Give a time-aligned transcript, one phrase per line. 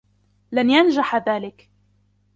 [0.51, 1.69] لن ينجح ذلك.